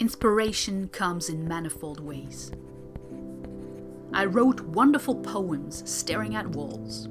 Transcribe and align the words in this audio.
Inspiration 0.00 0.88
comes 0.88 1.28
in 1.28 1.46
manifold 1.46 2.00
ways. 2.00 2.50
I 4.14 4.24
wrote 4.24 4.62
wonderful 4.62 5.16
poems 5.16 5.82
staring 5.84 6.34
at 6.36 6.46
walls. 6.46 7.06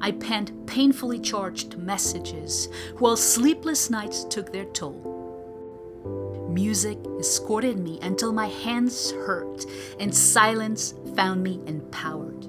I 0.00 0.10
penned 0.10 0.66
painfully 0.66 1.20
charged 1.20 1.78
messages 1.78 2.68
while 2.98 3.16
sleepless 3.16 3.90
nights 3.90 4.24
took 4.24 4.52
their 4.52 4.64
toll. 4.64 5.12
Music 6.50 6.98
escorted 7.20 7.78
me 7.78 8.00
until 8.02 8.32
my 8.32 8.48
hands 8.48 9.12
hurt 9.12 9.64
and 10.00 10.12
silence 10.12 10.94
found 11.14 11.44
me 11.44 11.60
empowered. 11.66 12.44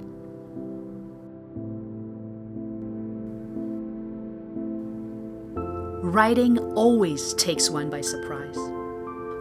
Writing 6.03 6.57
always 6.73 7.35
takes 7.35 7.69
one 7.69 7.91
by 7.91 8.01
surprise. 8.01 8.74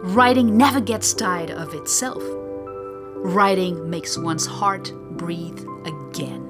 Writing 0.09 0.55
never 0.55 0.79
gets 0.79 1.15
tired 1.15 1.49
of 1.49 1.73
itself. 1.73 2.21
Writing 2.21 3.89
makes 3.89 4.19
one's 4.19 4.45
heart 4.45 4.93
breathe 5.17 5.59
again. 5.83 6.43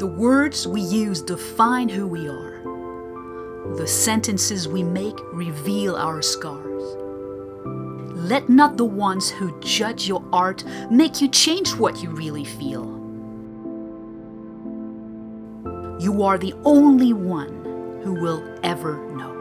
The 0.00 0.14
words 0.18 0.66
we 0.66 0.80
use 0.80 1.22
define 1.22 1.88
who 1.88 2.08
we 2.08 2.28
are. 2.28 3.76
The 3.76 3.86
sentences 3.86 4.66
we 4.66 4.82
make 4.82 5.16
reveal 5.32 5.94
our 5.94 6.22
scars. 6.22 6.82
Let 8.16 8.48
not 8.48 8.76
the 8.76 8.84
ones 8.84 9.30
who 9.30 9.60
judge 9.60 10.08
your 10.08 10.24
art 10.32 10.64
make 10.90 11.20
you 11.20 11.28
change 11.28 11.76
what 11.76 12.02
you 12.02 12.10
really 12.10 12.44
feel. 12.44 12.93
You 16.04 16.22
are 16.22 16.36
the 16.36 16.52
only 16.66 17.14
one 17.14 18.00
who 18.02 18.12
will 18.12 18.44
ever 18.62 18.98
know. 19.16 19.32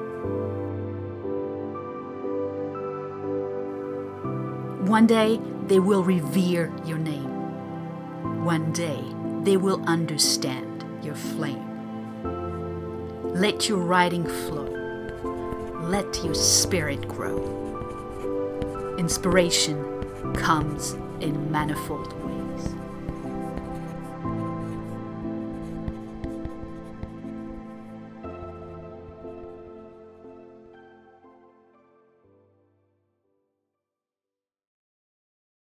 One 4.86 5.06
day 5.06 5.42
they 5.68 5.80
will 5.80 6.06
revere 6.06 6.72
your 6.86 7.00
name. 7.00 8.46
One 8.46 8.72
day 8.72 9.04
they 9.44 9.58
will 9.58 9.84
understand 9.88 10.86
your 11.04 11.16
flame. 11.16 11.68
Let 13.34 13.68
your 13.68 13.80
writing 13.80 14.26
flow. 14.26 14.70
Let 15.82 16.24
your 16.24 16.34
spirit 16.34 17.06
grow. 17.10 18.96
Inspiration 18.98 20.34
comes 20.34 20.94
in 21.20 21.52
manifold 21.52 22.23